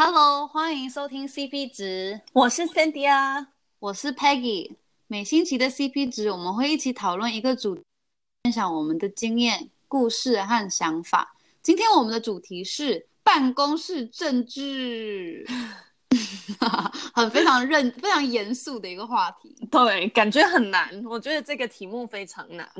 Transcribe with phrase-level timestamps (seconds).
[0.00, 3.48] Hello，欢迎收听 CP 值，我是 Cindy 啊，
[3.80, 4.76] 我是 Peggy。
[5.08, 7.82] 每星期的 CP 值，我们会一起讨论一个主题，
[8.44, 11.34] 分享我们的经验、故事和想法。
[11.62, 15.44] 今天我们的主题是办公室政治，
[17.12, 19.52] 很非常认、 非常严肃的一个话题。
[19.68, 21.04] 对，感觉很难。
[21.06, 22.70] 我觉得这个题目非常难。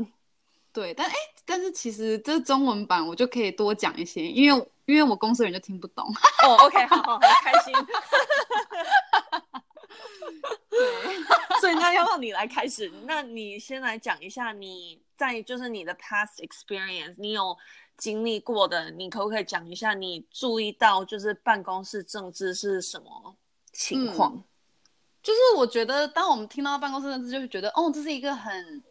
[0.72, 1.12] 对，但哎，
[1.50, 6.06] 但是其实这中文版我就可以多讲一些，因为因为我公司人就听不懂。
[6.44, 7.72] 哦，OK，好好，开心。
[10.68, 10.78] 对，
[11.58, 12.92] 所以那要不要你来开始？
[13.04, 17.56] 那你先来讲一下你在就是你的 past experience，你有
[17.96, 23.34] 经历过的，你可不可以讲一下你注意到就是办公室政治是什么
[23.72, 24.34] 情况？
[24.34, 24.44] 嗯，
[25.22, 28.84] 就是我觉得当我们听到办公室政治，就会觉得哦，这是一个很。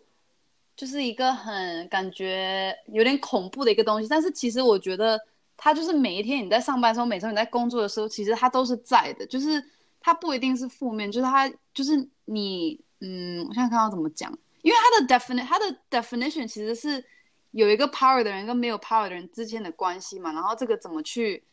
[0.77, 5.19] 就是一个很感觉有点恐怖的一个东西，但是其实我觉得
[5.57, 9.25] 它就是每一天你在上班的时候，每周你在工作的时候，其实它都是在的。
[9.25, 9.61] 就是
[9.99, 17.03] 它不一定是负面，就是它就是你，嗯，我现在看到怎么讲，因为它的 definition，它的 definition 其实是
[17.51, 21.43] 有一个 power 的人跟没有 power 的人之间的关系嘛，然后这个怎么去。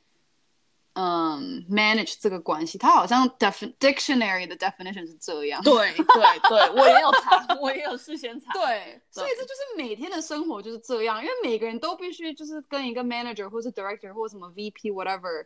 [0.95, 5.61] 嗯，manage 这个关系，它好像 def dictionary 的 definition 是这样。
[5.63, 6.05] 对对
[6.49, 8.53] 对，我也有查， 我也有事先查。
[8.53, 15.45] 对，对所以这就是每天的生活就是这样，因为每个人都必须就是跟一个 manager 或是 director 或什么 VP whatever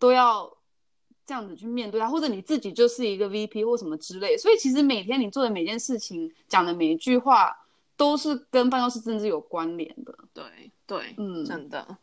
[0.00, 0.52] 都要
[1.24, 4.36] 这样子去面对他，或者你自己就是一个 VP 或什么之类。
[4.36, 7.56] 所以其实每天你做的每件事情，讲的每一句话，
[7.96, 10.12] 都是跟办公室政治有关联的。
[10.34, 10.44] 对
[10.88, 11.98] 对，嗯，真的。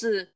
[0.00, 0.32] 是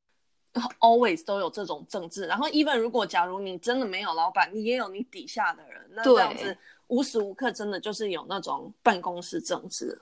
[0.80, 9.98] always 都有这种政治，然后 even 如果假如你真的没有老板，你也有你底下的人，那这样子无时无刻真的就是有那种办公室政治，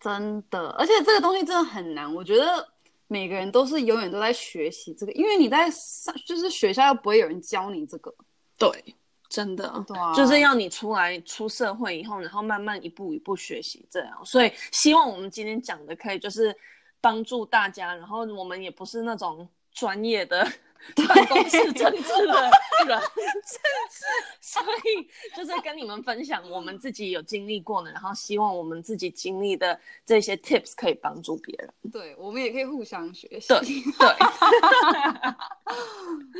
[0.00, 2.12] 真的，而且这个东西真的很难。
[2.12, 2.66] 我觉得
[3.06, 8.12] 每个人都是永远都在学习这个，因为你在上就是学校又不会有人教你这个，
[8.58, 8.96] 对，
[9.28, 14.24] 真的，对啊，就是要你出来出社会以后，然后慢慢一步一步学习这样。
[14.24, 16.52] 所以希望我们今天讲的可以就是。
[17.00, 20.46] 帮助大家，然后我们也不是那种专业的
[21.08, 22.50] 办公室政治的
[22.86, 23.58] 人， 政
[23.90, 24.04] 治，
[24.40, 31.74] 所以就是跟你们分享我们自己有经历过的，然后希望我们自己经历的这些 tips 可以帮助别人。
[31.92, 33.48] 对，我们也可以互相学习。
[33.48, 33.60] 对
[33.98, 34.16] 对。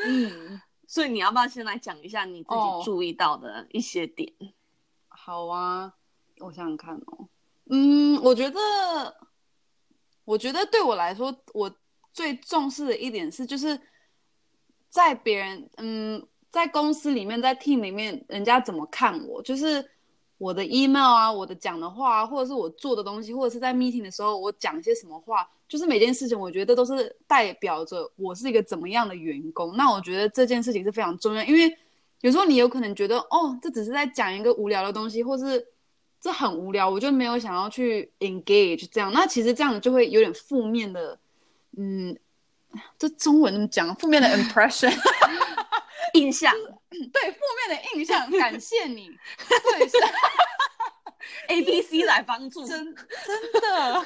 [0.07, 4.33] 嗯，所以你要不要先来讲一下你自己注意到的一些点？
[4.41, 4.47] 哦，
[5.09, 5.93] 好啊，
[6.39, 7.29] 我想想看哦。
[7.71, 9.28] 嗯，我觉得。
[10.29, 11.75] 我觉得对我来说，我
[12.13, 13.81] 最重视的一点是，就是
[14.91, 19.83] 在别人，嗯，在公司里面，在 team 里面，人家怎么看我，就是
[20.37, 29.75] 我的 email 啊，我的讲的话，或者是我做的东西，或者是在 meeting 的时候，我讲一些什么话，就是每件事情，我觉得都是代表着我是一个怎么样的员工。
[29.79, 31.75] 那我觉得这件事情是非常重要，因为
[32.21, 35.67] 有时候你有可能觉得，哦，这只是在讲一个无聊的东西，或是。
[36.21, 39.13] 这很无聊，我就没有想要去 engage 这样。
[39.13, 41.17] 那其实这样就会有点负面的，
[41.77, 42.19] 嗯，
[42.99, 43.95] 这中文怎么讲？
[43.95, 44.93] 负面的 impression
[46.15, 46.53] 印象，
[46.91, 48.29] 对，负面的印象。
[48.33, 49.09] 感谢你，
[49.79, 49.97] 对，是
[51.47, 54.05] A B C 来帮助，真真的。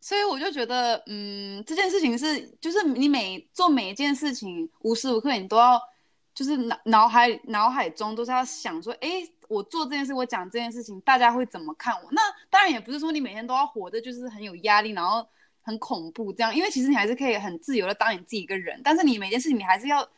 [0.00, 5.78] 所以我就觉得，嗯，这件事情是，就是你每做每一件事情，无时无刻你都要，
[6.34, 9.28] 就是脑脑海脑海中都是要想说，哎。
[9.52, 12.08] 我做这件事，我讲这件事情，大家会怎么看我？
[12.10, 15.26] 那当然也不是说你每天都要活的，就是很有压力，然后
[15.60, 16.54] 很恐怖这样。
[16.54, 20.08] 因为其实你还是可以很自由的当你自己一个人，但是你每件事情你还是要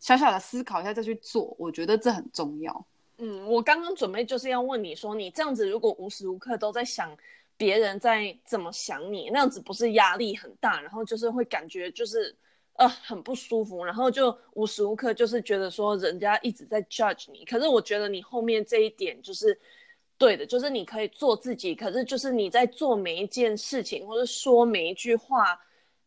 [0.00, 1.54] 小小的思考一下再去做。
[1.58, 2.86] 我觉得这很重要。
[3.18, 7.16] 嗯，我刚刚准备就是要问你说，你这样子如果无时无刻都在想
[7.56, 12.34] 别人在怎么想你，那样子不是压力很大，然后就是会感觉就是。
[12.74, 17.44] 呃，很不舒服，然后就无时无刻就是觉得说人家一直在 judge 你。
[17.44, 19.56] 可是我觉得你后面这一点就是
[20.16, 21.74] 对的，就是你可以做自己。
[21.74, 25.60] 可是就是你在做每一件事情或者说每一句话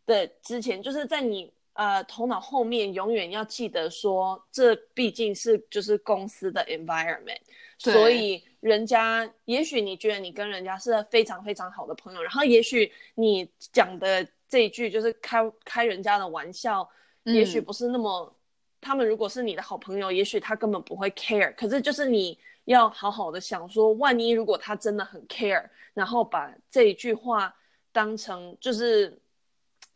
[0.07, 7.39] 的之前，就是在你呃头脑后面永远要记得说，这毕竟是就是公司的 environment，
[7.77, 14.27] 所以人家也许你觉得你跟人家是非常非常好的朋友，然后也许你讲的。
[14.47, 16.89] 这一句就是开开人家的玩笑，
[17.23, 18.23] 也许不是那么。
[18.23, 18.35] 嗯、
[18.81, 21.53] 他们如果是你的好朋友，也许他根本不会 care。
[21.55, 27.55] 可是就是你要好好的想说，万一如果他真的很 care，然后把这一句话
[27.91, 29.19] 当成就是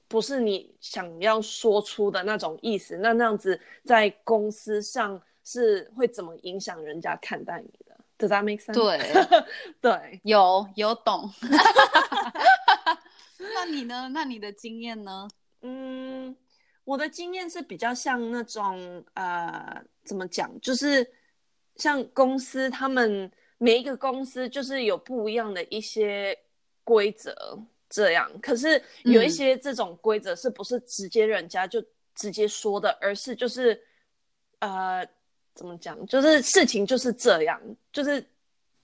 [0.08, 8.74] 不是你想要说出的那种意思，那那样子在公司上是会怎么影响人家看待你的？Does that make sense？
[8.74, 9.00] 对
[9.80, 11.30] 对，有有懂。
[13.60, 14.10] 那你呢？
[14.14, 15.28] 那你的经验呢？
[15.64, 16.34] 嗯，
[16.86, 20.50] 我的经验是比较像那种呃，怎么讲？
[20.62, 21.06] 就是
[21.76, 26.38] 像公司，他们每一个公司就是有不一样的一些
[26.86, 27.60] 规则，
[27.90, 28.32] 这样。
[28.42, 31.84] 可是有一些这种规则是不是直接人家就
[32.16, 33.78] 直接说的，嗯、而是就是
[34.60, 35.06] 呃，
[35.54, 36.06] 怎么讲？
[36.06, 38.26] 就是事情就是这样，就是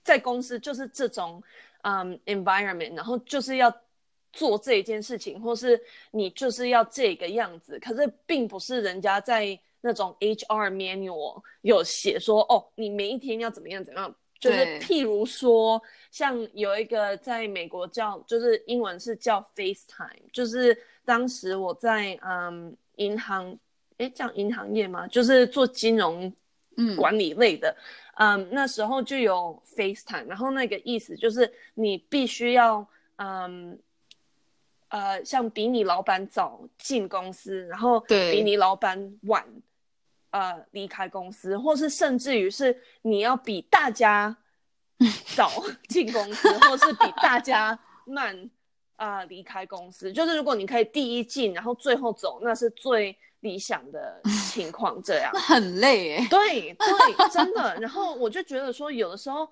[0.04, 1.42] 在公司就是这种
[1.80, 3.74] 嗯 environment，然后就是要。
[4.36, 5.80] 做这一件事情，或是
[6.10, 15.80] 你就是要这个样子，可是并不是人家在那种 HR manual 有写说哦，你每一天要怎么样怎么样，就是譬如说，
[16.10, 23.58] 像有一个在美国叫，就是英文是叫 FaceTime，就是当时我在嗯银行，
[23.96, 25.06] 诶，叫银行业吗？
[25.06, 26.30] 就是做金融
[26.96, 27.74] 管理类的，
[28.16, 32.86] 嗯，嗯，那时候就有 FaceTime，然后那个意思就是你必须要
[33.16, 33.78] 嗯。
[34.96, 39.44] 呃，像比你老板早进公司，然后比你老板晚，
[40.30, 44.34] 呃，离开公司，或是甚至于是你要比大家
[45.36, 45.50] 早
[45.90, 48.48] 进公司，或是比大家慢
[48.96, 50.10] 啊，呃，离开公司。
[50.10, 54.18] 就是如果你可以第一进，然后最后走，那是最理想的
[54.50, 55.02] 情况。
[55.02, 57.76] 这样那很累哎，对对，真的。
[57.82, 59.46] 然后我就觉得说，有的时候。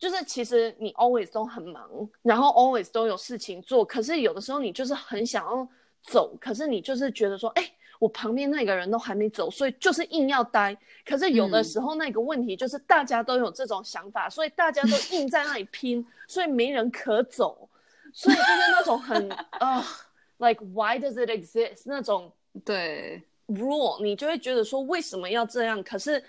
[0.00, 1.88] 就是其实你 always 都很忙，
[2.22, 5.68] 然后 always 都有事情做，可是有的时候你就是很想要
[6.02, 10.74] 走，可是你就是觉得说，哎，我旁边那个人都还没走，所以就是硬要待。
[11.04, 17.68] 可是有的时候那个问题就是大家都有这种想法，嗯、所以大家都硬在那里拼，所以没人可走，
[18.14, 19.30] 所以就是那种很
[19.60, 22.32] 啊、uh,，like why does it exist 那种
[22.64, 25.82] 对 rule，你就会觉得说为什么要这样？
[25.82, 26.24] 可是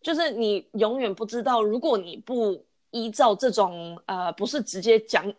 [0.00, 5.30] 就是你永远不知道，如果你不依照这种呃，不是直接讲，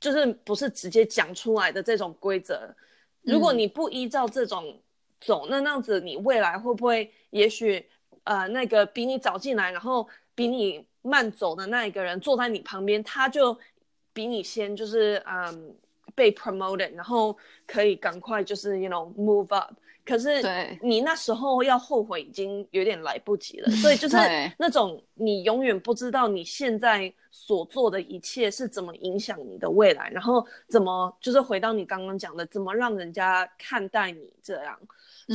[0.00, 2.74] 就是不是直接讲出来的这种规则，
[3.22, 4.80] 如果你不依照这种
[5.20, 7.86] 走，嗯、那那样子你未来会不会，也许
[8.24, 13.56] 呃，那个比你早进来，然后比你慢走的那一个人坐在你旁边，他就
[14.12, 15.76] 比你先就是嗯
[16.14, 19.74] 被 promoted，然后可以赶快就是 you know move up。
[20.04, 20.42] 可是
[20.82, 24.16] 你那时候要后悔已经有点来不及了，所以就是
[24.58, 34.78] 那种你永远不知道你现在所做的一切是怎么影响你的未来，然后怎么就是回到你刚刚讲的，怎么让人家看待你这样。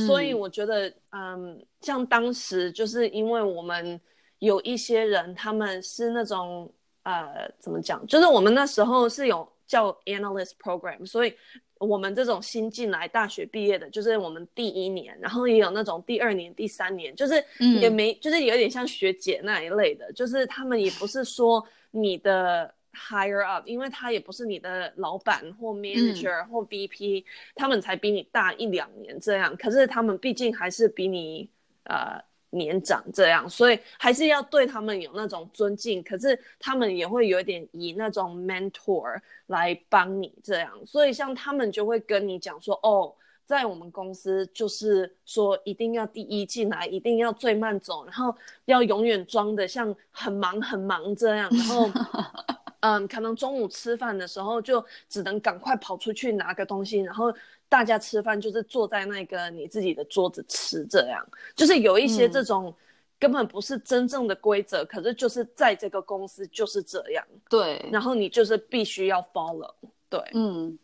[0.06, 3.98] 所以我觉得，嗯，像当时就是因为我们
[4.38, 6.70] 有一些人，他们是那种
[7.04, 11.32] 呃，怎么讲，就是我们那时候是有叫 analyst program，所以。
[11.80, 17.34] 我们这种新进来大学毕业的，就是我们第一年，然后也有那种第二年、第三年，就是
[17.80, 27.24] 也没，嗯、就是有点像学姐那一类的，就是他们也不是说你的 higher up，因为他也不是你的老板或 manager 或 VP，嗯、
[27.54, 31.48] 他们才比你大一两年这样，可是他们毕竟还是比你
[31.84, 32.20] 呃。
[32.50, 36.02] 年长这样，所以还是要对他们有那种尊敬。
[36.02, 43.14] 可是他们也会有点以那种 mentor 来帮你这样，所以像他们就会跟你讲说：“哦，
[43.44, 48.34] 在我们公司就是说一定要第一进来，一定要最慢走，然后
[48.64, 51.50] 要永远装的像很忙很忙这样。
[51.50, 51.90] 然后，
[52.80, 57.32] 嗯，可能中午吃饭的时候就只能赶快跑出去拿个东西，然后。”
[57.68, 62.74] 大家吃饭就是坐在那个你自己的桌子吃，这样就是有一些这种
[63.18, 67.24] 根本不是真正的规则，嗯、可是就是在这个公司就是这样。
[67.48, 69.70] 对，然后你就是必须要 follow。
[70.08, 70.78] 对，嗯，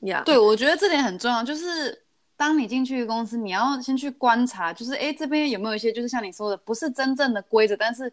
[0.00, 2.02] 呀.对，我觉得这点很重要，就是
[2.36, 8.10] 当你进去一个公司，你要先去观察，就是哎，这边有没有一些就是像你说的，不是真正的规则，但是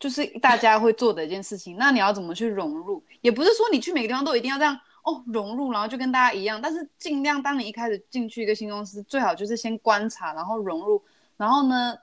[0.00, 3.00] 就是大家会做的一件事情，那你要怎么去融入？
[3.20, 4.76] 也不是说你去每个地方都一定要这样。
[5.06, 11.00] 哦，融入，然后就跟大家一样，但是尽量当你一开始进去一个新公司，最好就是先观察，然后融入，
[11.36, 11.96] 然后呢，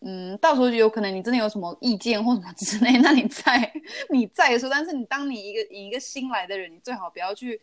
[0.00, 3.72] 嗯，到时候就有可能你真的有什么意见或什么 之类，那你再
[4.10, 4.68] 你再说。
[4.68, 7.58] 但是你当你一个以一个新来的人，你最好不要去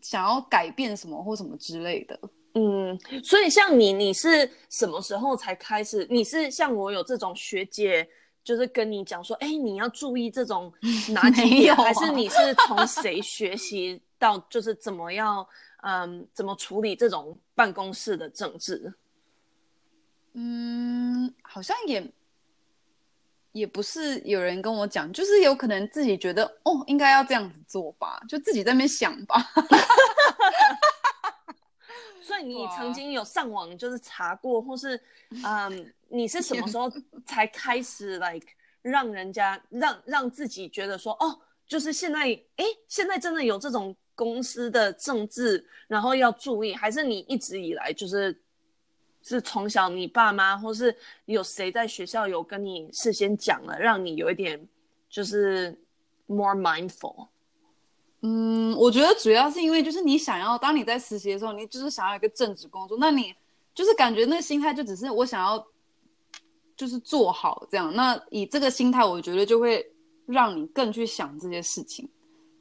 [0.00, 2.18] 想要改变什么或什么之类的。
[2.54, 6.06] 嗯，所以像你，你是什么时候才开始？
[6.08, 8.08] 你是像我有这种学姐。
[8.44, 10.72] 就是跟你讲说，哎，你要注意这种
[11.10, 15.46] 哪几点，啊、还是你是从谁学习到，就是怎么样，
[15.82, 18.94] 嗯，怎么处理这种办公室的政治？
[20.32, 22.12] 嗯，好像也
[23.52, 29.36] 也不是有人跟我讲，就是有可能自己觉得，哦，应该要这样子做吧，就自己在那边想吧。
[32.38, 35.00] 所以你曾经有上网就是查过，或是
[35.44, 35.92] 嗯。
[36.10, 36.90] 你是什么时候
[37.26, 38.46] 才开始 like
[38.80, 42.20] 让人家让让自己觉得说哦，就是现在
[42.56, 48.42] 哎，现在真的有这种公司的政治，然后要注意，还是你一直以来就是
[49.20, 54.58] 是从小你爸妈或是有谁在学校有跟你事先讲了，让你有一点
[55.10, 55.78] 就是
[56.26, 57.28] more mindful？
[58.22, 63.32] 嗯，我觉得主要是因为就是你想要，当你在实习的时候，你就是想要一个正职工作，那你
[63.72, 65.64] 就是感觉那个心态就只是我想要
[66.76, 67.94] 就是做好这样。
[67.94, 69.88] 那以这个心态，我觉得就会
[70.26, 72.08] 让你更去想这些事情。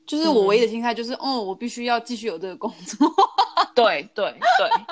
[0.05, 3.11] 就是我唯一的心态就是，嗯，哦，我必须要继续有这个工作。
[3.73, 4.85] 对对对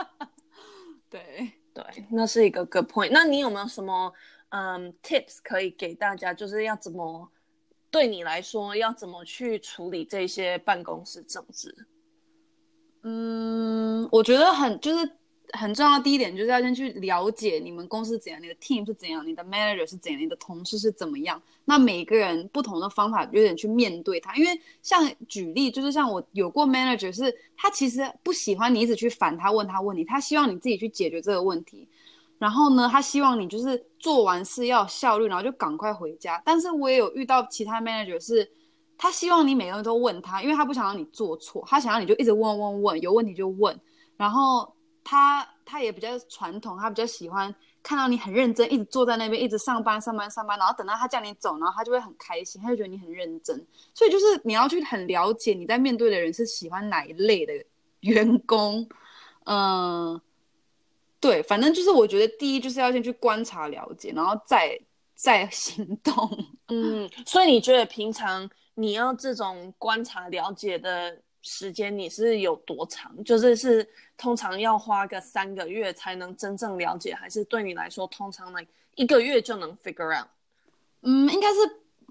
[1.22, 3.12] 对对，那是一个 good point。
[3.12, 4.12] 那你有没有什么
[4.50, 6.34] 嗯 tips 可以给大家？
[6.34, 7.30] 就是要怎么？
[7.96, 11.74] 对你来说，要怎么去处理这些办公室政治？
[13.04, 15.10] 嗯，我觉得很就是
[15.54, 21.42] 很重要的第一点，就是要先去了解你们公司怎样，你的 team 是怎样，你的 manager 是怎样，你的同事是怎么样。
[21.64, 24.36] 那每个人不同的方法，有点去面对他。
[24.36, 31.88] 因为像举例，就是像我有过 manager，是他其实不喜欢你一直去烦他，问他问题，他希望你自己去解决这个问题。
[32.38, 36.42] 然后呢，他希望你就是做完事要效率，然后就赶快回家。
[36.46, 38.52] 但是我也有遇到其他 manager 是，
[38.98, 43.80] 他希望你每个人都问他，因为他不想让你做错，他想让你就一直问问问，有问题就问。
[44.18, 44.70] 然后
[45.04, 53.66] 他他也比较传统，他比较喜欢看到你很认真，一直坐在那边，一直上班上班上班，然后等到他叫你走，然后他就会很开心，他就觉得你很认真。
[53.94, 57.54] 所以就是你要去很了解你在面对的人是喜欢哪一类的
[58.02, 58.86] 员工，
[59.46, 60.20] 嗯。
[61.26, 64.80] 对，反正就是我觉得第一就是要先去观察了解，然后再
[65.16, 66.14] 再行动。
[66.70, 73.12] 嗯，所以你觉得平常你要这种观察了解的时间，你是有多长？
[73.24, 78.64] 就是是通常要花个三个月才能真正了解，还是对你来说通常来
[78.94, 80.28] 一个月就能 figure out？
[81.02, 81.58] 嗯，应该是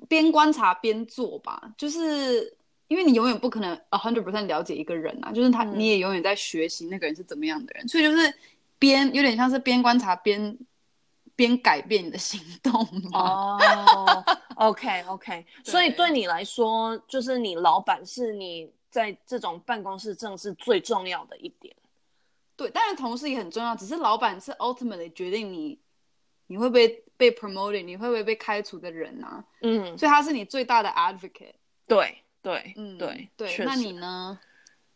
[0.08, 1.72] 边观察边做吧。
[1.78, 2.52] 就是
[2.88, 8.34] 因为你永远不可能 a hundred percent 了解一个人啊，就是他、嗯、你也永远在学习那个人是怎么样的人，所以就是。
[8.78, 10.58] 边有点像是边观察边
[11.36, 12.72] 边改变你的行动
[13.12, 13.58] 哦。
[14.56, 21.74] Oh, OK OK，所以对你来说，就是你老板是你在这种办公室政治最重要的一点。
[22.56, 25.76] 对，当然同事也很重要，只是老板是 ultimately 决定你
[26.46, 29.44] 你会不会被 promoted，你会不会被开除的人啊。
[29.62, 31.54] 嗯，所以他是你最大的 advocate。
[31.88, 33.58] 对对，嗯对对。
[33.64, 34.38] 那你呢？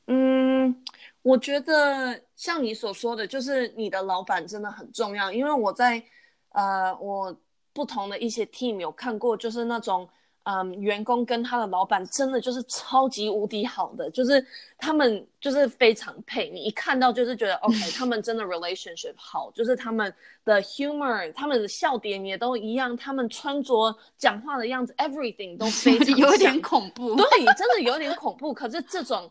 [0.07, 0.85] 嗯。
[1.23, 5.31] 我觉得像你所说的，就是你的老板真的很重要。
[5.31, 6.03] 因为我在，
[6.51, 7.37] 呃，我
[7.73, 10.09] 不同的一些 team 有看过，就是那种，
[10.45, 14.45] 嗯，员工跟他的老板真的就是超级无敌好的，就是
[14.79, 20.13] 他们就是非常配，你一看到就是觉得 OK，他们真的 relationship 好，就是他们
[20.45, 28.55] 的 humor，他们的笑点也都一样，他们穿着、讲话的样子，everything 都 非常有点恐怖，对，真的有点恐怖。
[28.55, 29.31] 可是这种。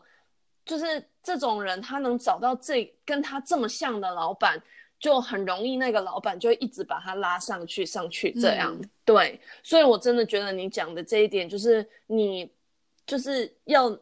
[0.68, 4.62] 就是这种人，他能找到这跟他这么像的老板，
[5.00, 8.76] 就很容易，那个老板就一直把他拉上去，上去这样。
[8.78, 12.52] 嗯、对，所以我真的觉得你讲的这一点，就是你
[13.06, 13.98] 就是要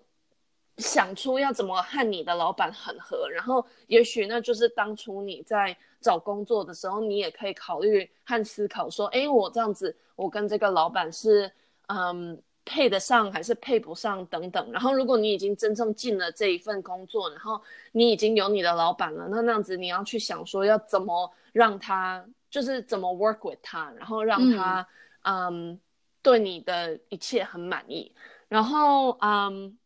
[0.79, 11.53] 想出要怎么和你的老板很合，然后也许那就是当初你在找工作的时候，你也可以考虑和思考说，哎，我这样子，我跟这个老板是，
[11.87, 12.43] 嗯。
[12.69, 24.87] 配得上还是配不上等等，然后如果你已经真正进了这一份工作，然后你已经有你的老板了，那那样子你要去想说要怎么让他，就是怎么 work with 他，然后让他
[25.23, 25.81] 嗯，嗯
[26.21, 28.13] 对你的一切很满意。
[28.49, 29.79] 然后嗯，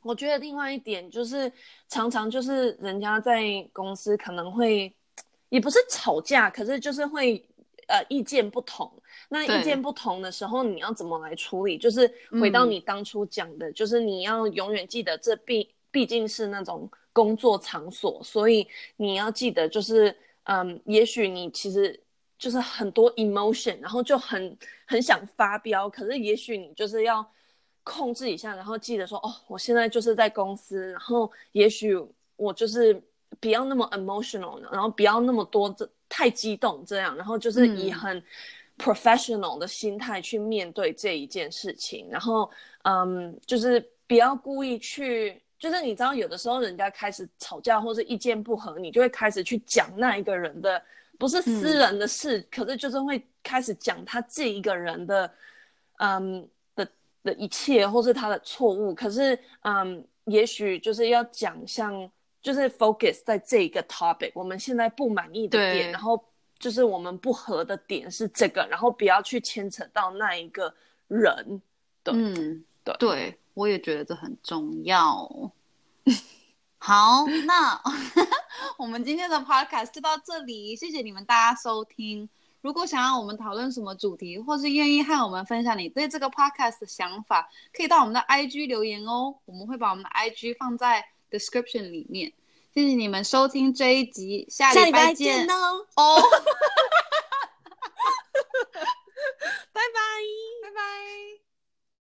[0.00, 1.52] 我觉得另外一点就是
[1.88, 4.90] 常常就是人家在公司可能会
[5.50, 7.46] 也不是吵架，可是就是会。
[7.86, 8.90] 呃，意见不同，
[9.28, 11.76] 那意见不同的时候，你要怎么来处理？
[11.76, 12.10] 就是
[12.40, 21.98] 回到你当初讲的，嗯、就是你要永远记得，这毕毕竟是那种工作场所，所以你要记得，就是嗯，也许你其实
[22.38, 27.24] 就是很多 emotion，然后就很很想发飙，可是也许你就是要
[27.82, 31.94] 控制一下，然后记得说，哦，我现在就是在公司，然后也许
[32.36, 33.00] 我就是
[33.40, 35.88] 不要那么 emotional，然后不要那么多这。
[36.08, 38.22] 太激动，这样，然后就是以很
[38.78, 42.50] professional 的心态去面对这一件事情，嗯、然后，
[42.82, 50.82] 嗯，就是不要故意去，就是你知道，有的时候人家开始吵架或者意见不合，你就会开始去讲那一个人的
[51.18, 55.34] 不是私人的事，嗯、可是就是会开始讲他这一个人的，
[55.98, 56.88] 嗯的
[57.22, 62.10] 的一切，或是他的错误，可是，嗯，也许就是要讲像。
[62.44, 66.22] 就是 focus 在这一个 topic，我们现在不满意的点，然后
[66.58, 70.72] 就是我们不合的点是这个，然后不要去牵扯到那一个
[71.08, 71.62] 人。
[72.02, 75.26] 对，嗯，对，对，我也觉得这很重要。
[76.76, 77.80] 好，那
[78.76, 82.28] 我们今天的 podcast 就到这里，谢谢你们大家收听。
[82.60, 91.06] 如果想要我们讨论什么主题，或是愿意和我们分享你对这个 podcast 的想法，可以到我们的 IG 留言哦，我们会把我们的 IG 放在
[91.38, 92.32] description 里面。
[92.74, 95.46] 谢谢你们收听这一集，下礼拜见。
[95.96, 96.22] 哦